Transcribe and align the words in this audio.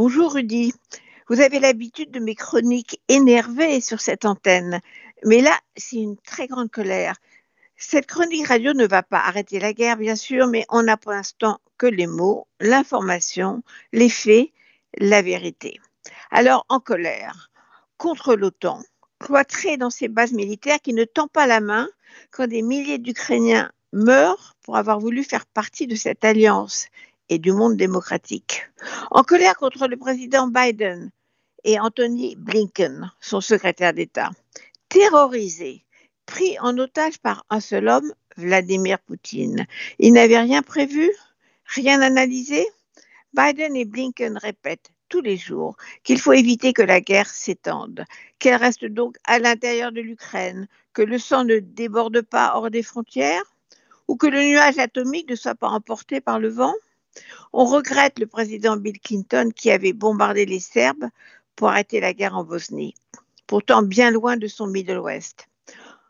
Bonjour 0.00 0.34
Rudy. 0.34 0.72
Vous 1.28 1.40
avez 1.40 1.58
l'habitude 1.58 2.12
de 2.12 2.20
mes 2.20 2.36
chroniques 2.36 3.00
énervées 3.08 3.80
sur 3.80 4.00
cette 4.00 4.26
antenne, 4.26 4.78
mais 5.24 5.40
là, 5.40 5.58
c'est 5.76 5.96
une 5.96 6.16
très 6.16 6.46
grande 6.46 6.70
colère. 6.70 7.16
Cette 7.76 8.06
chronique 8.06 8.46
radio 8.46 8.74
ne 8.74 8.86
va 8.86 9.02
pas 9.02 9.18
arrêter 9.18 9.58
la 9.58 9.72
guerre, 9.72 9.96
bien 9.96 10.14
sûr, 10.14 10.46
mais 10.46 10.64
on 10.68 10.84
n'a 10.84 10.96
pour 10.96 11.10
l'instant 11.10 11.58
que 11.78 11.86
les 11.88 12.06
mots, 12.06 12.46
l'information, 12.60 13.64
les 13.92 14.08
faits, 14.08 14.50
la 14.98 15.20
vérité. 15.20 15.80
Alors, 16.30 16.64
en 16.68 16.78
colère, 16.78 17.50
contre 17.96 18.36
l'OTAN, 18.36 18.80
cloîtré 19.18 19.78
dans 19.78 19.90
ses 19.90 20.06
bases 20.06 20.32
militaires 20.32 20.78
qui 20.80 20.94
ne 20.94 21.02
tend 21.02 21.26
pas 21.26 21.48
la 21.48 21.58
main 21.58 21.88
quand 22.30 22.46
des 22.46 22.62
milliers 22.62 22.98
d'Ukrainiens 22.98 23.72
meurent 23.92 24.54
pour 24.62 24.76
avoir 24.76 25.00
voulu 25.00 25.24
faire 25.24 25.46
partie 25.46 25.88
de 25.88 25.96
cette 25.96 26.24
alliance 26.24 26.86
et 27.28 27.38
du 27.38 27.52
monde 27.52 27.76
démocratique. 27.76 28.68
En 29.10 29.22
colère 29.22 29.56
contre 29.56 29.86
le 29.86 29.96
président 29.96 30.48
Biden 30.48 31.10
et 31.64 31.78
Anthony 31.78 32.36
Blinken, 32.36 33.10
son 33.20 33.40
secrétaire 33.40 33.92
d'État, 33.92 34.30
terrorisés, 34.88 35.84
pris 36.26 36.58
en 36.60 36.76
otage 36.78 37.18
par 37.18 37.44
un 37.50 37.60
seul 37.60 37.88
homme, 37.88 38.12
Vladimir 38.36 38.98
Poutine. 39.00 39.66
Ils 39.98 40.12
n'avaient 40.12 40.38
rien 40.38 40.62
prévu, 40.62 41.10
rien 41.64 42.00
analysé. 42.00 42.66
Biden 43.34 43.76
et 43.76 43.84
Blinken 43.84 44.38
répètent 44.38 44.90
tous 45.08 45.20
les 45.20 45.36
jours 45.36 45.76
qu'il 46.04 46.20
faut 46.20 46.32
éviter 46.32 46.72
que 46.72 46.82
la 46.82 47.00
guerre 47.00 47.28
s'étende, 47.28 48.04
qu'elle 48.38 48.56
reste 48.56 48.84
donc 48.84 49.16
à 49.24 49.38
l'intérieur 49.38 49.90
de 49.92 50.00
l'Ukraine, 50.00 50.68
que 50.92 51.02
le 51.02 51.18
sang 51.18 51.44
ne 51.44 51.58
déborde 51.58 52.22
pas 52.22 52.52
hors 52.54 52.70
des 52.70 52.82
frontières, 52.82 53.44
ou 54.06 54.16
que 54.16 54.26
le 54.26 54.42
nuage 54.42 54.78
atomique 54.78 55.30
ne 55.30 55.34
soit 55.34 55.54
pas 55.54 55.68
emporté 55.68 56.20
par 56.20 56.38
le 56.38 56.48
vent. 56.48 56.74
On 57.52 57.64
regrette 57.64 58.18
le 58.18 58.26
président 58.26 58.76
Bill 58.76 59.00
Clinton 59.00 59.50
qui 59.54 59.70
avait 59.70 59.92
bombardé 59.92 60.46
les 60.46 60.60
Serbes 60.60 61.08
pour 61.56 61.68
arrêter 61.68 62.00
la 62.00 62.12
guerre 62.12 62.36
en 62.36 62.44
Bosnie, 62.44 62.94
pourtant 63.46 63.82
bien 63.82 64.10
loin 64.10 64.36
de 64.36 64.46
son 64.46 64.66
Middle 64.66 64.98
West. 64.98 65.48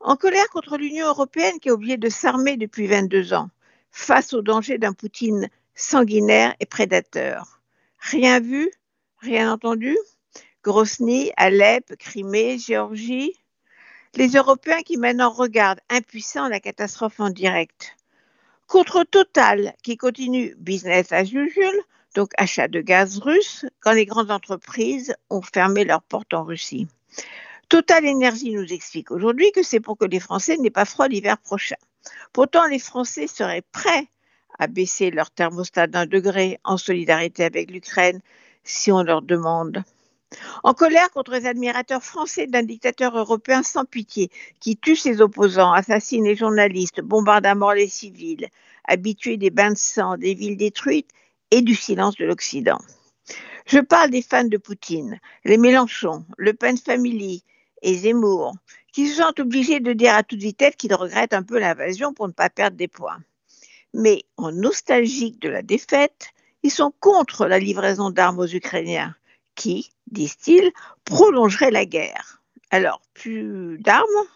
En 0.00 0.16
colère 0.16 0.48
contre 0.48 0.76
l'Union 0.76 1.06
européenne 1.06 1.60
qui 1.60 1.68
a 1.68 1.74
oublié 1.74 1.96
de 1.96 2.08
s'armer 2.08 2.56
depuis 2.56 2.86
22 2.86 3.34
ans, 3.34 3.50
face 3.90 4.32
au 4.32 4.42
danger 4.42 4.78
d'un 4.78 4.92
Poutine 4.92 5.48
sanguinaire 5.74 6.54
et 6.60 6.66
prédateur. 6.66 7.60
Rien 7.98 8.40
vu, 8.40 8.70
rien 9.18 9.52
entendu? 9.52 9.96
Grosny, 10.62 11.32
Alep, 11.36 11.96
Crimée, 11.96 12.58
Géorgie? 12.58 13.34
Les 14.14 14.28
Européens 14.30 14.82
qui 14.82 14.96
maintenant 14.96 15.30
regardent 15.30 15.80
impuissants 15.88 16.48
la 16.48 16.60
catastrophe 16.60 17.20
en 17.20 17.30
direct. 17.30 17.96
Contre 18.70 19.02
Total 19.02 19.74
qui 19.82 19.96
continue 19.96 20.54
business 20.56 21.10
as 21.10 21.32
usual, 21.32 21.74
donc 22.14 22.30
achat 22.36 22.68
de 22.68 22.80
gaz 22.80 23.18
russe, 23.18 23.66
quand 23.80 23.90
les 23.90 24.06
grandes 24.06 24.30
entreprises 24.30 25.12
ont 25.28 25.42
fermé 25.42 25.84
leurs 25.84 26.04
portes 26.04 26.32
en 26.34 26.44
Russie. 26.44 26.86
Total 27.68 28.04
Énergie 28.04 28.52
nous 28.52 28.72
explique 28.72 29.10
aujourd'hui 29.10 29.50
que 29.50 29.64
c'est 29.64 29.80
pour 29.80 29.98
que 29.98 30.04
les 30.04 30.20
Français 30.20 30.56
n'aient 30.56 30.70
pas 30.70 30.84
froid 30.84 31.08
l'hiver 31.08 31.36
prochain. 31.38 31.74
Pourtant, 32.32 32.64
les 32.66 32.78
Français 32.78 33.26
seraient 33.26 33.64
prêts 33.72 34.06
à 34.60 34.68
baisser 34.68 35.10
leur 35.10 35.32
thermostat 35.32 35.88
d'un 35.88 36.06
degré 36.06 36.60
en 36.62 36.76
solidarité 36.76 37.42
avec 37.42 37.72
l'Ukraine 37.72 38.20
si 38.62 38.92
on 38.92 39.02
leur 39.02 39.22
demande. 39.22 39.82
En 40.62 40.74
colère 40.74 41.10
contre 41.10 41.32
les 41.32 41.46
admirateurs 41.46 42.02
français 42.02 42.46
d'un 42.46 42.62
dictateur 42.62 43.16
européen 43.16 43.62
sans 43.62 43.84
pitié 43.84 44.30
qui 44.60 44.76
tue 44.76 44.96
ses 44.96 45.20
opposants, 45.20 45.72
assassine 45.72 46.24
les 46.24 46.36
journalistes, 46.36 47.00
bombarde 47.00 47.46
à 47.46 47.54
mort 47.54 47.74
les 47.74 47.88
civils, 47.88 48.48
habitués 48.84 49.36
des 49.36 49.50
bains 49.50 49.72
de 49.72 49.76
sang, 49.76 50.16
des 50.16 50.34
villes 50.34 50.56
détruites 50.56 51.10
et 51.50 51.62
du 51.62 51.74
silence 51.74 52.16
de 52.16 52.24
l'Occident. 52.26 52.78
Je 53.66 53.78
parle 53.78 54.10
des 54.10 54.22
fans 54.22 54.44
de 54.44 54.56
Poutine, 54.56 55.20
les 55.44 55.56
Mélenchon, 55.56 56.24
Le 56.36 56.52
Pen 56.52 56.76
Family 56.76 57.44
et 57.82 57.94
Zemmour, 57.94 58.54
qui 58.92 59.08
se 59.08 59.16
sentent 59.16 59.40
obligés 59.40 59.80
de 59.80 59.92
dire 59.92 60.14
à 60.14 60.22
toute 60.22 60.40
vitesse 60.40 60.76
qu'ils 60.76 60.94
regrettent 60.94 61.34
un 61.34 61.42
peu 61.42 61.58
l'invasion 61.58 62.12
pour 62.12 62.28
ne 62.28 62.32
pas 62.32 62.50
perdre 62.50 62.76
des 62.76 62.88
points. 62.88 63.20
Mais 63.94 64.24
en 64.36 64.52
nostalgique 64.52 65.40
de 65.40 65.48
la 65.48 65.62
défaite, 65.62 66.28
ils 66.62 66.70
sont 66.70 66.92
contre 67.00 67.46
la 67.46 67.58
livraison 67.58 68.10
d'armes 68.10 68.40
aux 68.40 68.46
Ukrainiens, 68.46 69.14
qui, 69.60 69.90
disent-ils, 70.10 70.72
prolongerait 71.04 71.70
la 71.70 71.84
guerre. 71.84 72.40
Alors, 72.70 73.02
plus 73.12 73.76
d'armes? 73.78 74.26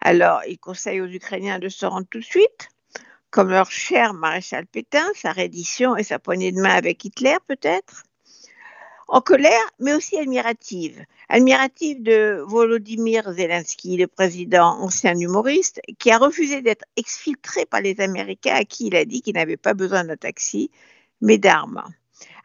Alors, 0.00 0.40
ils 0.48 0.58
conseillent 0.58 1.00
aux 1.00 1.06
Ukrainiens 1.06 1.60
de 1.60 1.68
se 1.68 1.86
rendre 1.86 2.08
tout 2.10 2.18
de 2.18 2.24
suite, 2.24 2.68
comme 3.30 3.50
leur 3.50 3.70
cher 3.70 4.12
maréchal 4.12 4.66
Pétain, 4.66 5.06
sa 5.14 5.30
reddition 5.30 5.94
et 5.94 6.02
sa 6.02 6.18
poignée 6.18 6.50
de 6.50 6.60
main 6.60 6.74
avec 6.74 7.04
Hitler 7.04 7.36
peut-être? 7.46 8.02
En 9.06 9.20
colère, 9.20 9.70
mais 9.78 9.94
aussi 9.94 10.18
admirative. 10.18 11.04
Admirative 11.28 12.02
de 12.02 12.42
Volodymyr 12.48 13.32
Zelensky, 13.34 13.96
le 13.96 14.08
président 14.08 14.80
ancien 14.80 15.16
humoriste, 15.16 15.80
qui 16.00 16.10
a 16.10 16.18
refusé 16.18 16.60
d'être 16.60 16.84
exfiltré 16.96 17.66
par 17.66 17.82
les 17.82 18.00
Américains 18.00 18.56
à 18.56 18.64
qui 18.64 18.88
il 18.88 18.96
a 18.96 19.04
dit 19.04 19.22
qu'il 19.22 19.34
n'avait 19.34 19.56
pas 19.56 19.74
besoin 19.74 20.02
d'un 20.02 20.16
taxi, 20.16 20.72
mais 21.20 21.38
d'armes. 21.38 21.84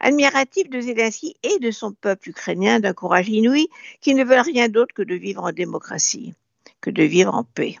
Admirative 0.02 0.68
de 0.68 0.80
Zelensky 0.80 1.36
et 1.44 1.60
de 1.60 1.70
son 1.70 1.92
peuple 1.92 2.30
ukrainien 2.30 2.80
d'un 2.80 2.92
courage 2.92 3.28
inouï 3.28 3.68
qui 4.00 4.14
ne 4.14 4.24
veulent 4.24 4.40
rien 4.40 4.68
d'autre 4.68 4.92
que 4.94 5.02
de 5.02 5.14
vivre 5.14 5.44
en 5.44 5.52
démocratie, 5.52 6.34
que 6.80 6.90
de 6.90 7.04
vivre 7.04 7.32
en 7.32 7.44
paix. 7.44 7.76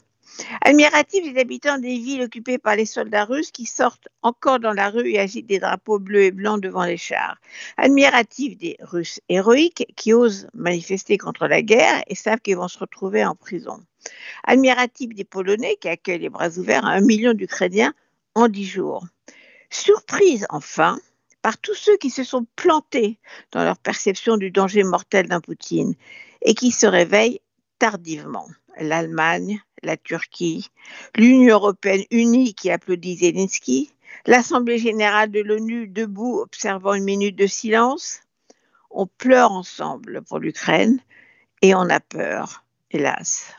Admiratif 0.64 1.30
des 1.30 1.40
habitants 1.40 1.78
des 1.78 1.98
villes 1.98 2.22
occupées 2.22 2.58
par 2.58 2.76
les 2.76 2.86
soldats 2.86 3.24
russes 3.24 3.50
qui 3.50 3.66
sortent 3.66 4.08
encore 4.22 4.60
dans 4.60 4.72
la 4.72 4.88
rue 4.88 5.10
et 5.10 5.18
agitent 5.18 5.48
des 5.48 5.58
drapeaux 5.58 5.98
bleus 5.98 6.24
et 6.24 6.30
blancs 6.30 6.60
devant 6.60 6.84
les 6.84 6.96
chars. 6.96 7.36
Admiratif 7.76 8.56
des 8.56 8.76
Russes 8.80 9.20
héroïques 9.28 9.92
qui 9.96 10.12
osent 10.12 10.46
manifester 10.54 11.18
contre 11.18 11.48
la 11.48 11.60
guerre 11.60 12.02
et 12.06 12.14
savent 12.14 12.40
qu'ils 12.40 12.56
vont 12.56 12.68
se 12.68 12.78
retrouver 12.78 13.24
en 13.24 13.34
prison. 13.34 13.80
Admiratif 14.44 15.14
des 15.14 15.24
Polonais 15.24 15.76
qui 15.80 15.88
accueillent 15.88 16.20
les 16.20 16.30
bras 16.30 16.56
ouverts 16.56 16.86
un 16.86 17.00
million 17.00 17.34
d'Ukrainiens 17.34 17.94
en 18.34 18.48
dix 18.48 18.66
jours. 18.66 19.04
Surprise 19.70 20.46
enfin 20.50 20.98
par 21.42 21.58
tous 21.58 21.74
ceux 21.74 21.96
qui 21.96 22.10
se 22.10 22.24
sont 22.24 22.46
plantés 22.56 23.18
dans 23.50 23.64
leur 23.64 23.78
perception 23.78 24.36
du 24.36 24.50
danger 24.50 24.84
mortel 24.84 25.28
d'un 25.28 25.40
Poutine 25.40 25.94
et 26.40 26.54
qui 26.54 26.70
se 26.70 26.86
réveillent 26.86 27.40
tardivement. 27.78 28.46
L'Allemagne, 28.78 29.60
la 29.82 29.96
Turquie, 29.96 30.70
l'Union 31.16 31.56
européenne 31.56 32.04
unie 32.10 32.54
qui 32.54 32.70
applaudit 32.70 33.16
Zelensky, 33.16 33.90
l'Assemblée 34.26 34.78
générale 34.78 35.30
de 35.30 35.40
l'ONU 35.40 35.88
debout 35.88 36.38
observant 36.38 36.94
une 36.94 37.04
minute 37.04 37.36
de 37.36 37.46
silence. 37.46 38.20
On 38.90 39.06
pleure 39.06 39.52
ensemble 39.52 40.22
pour 40.22 40.38
l'Ukraine 40.38 41.00
et 41.60 41.74
on 41.74 41.90
a 41.90 42.00
peur, 42.00 42.64
hélas. 42.90 43.54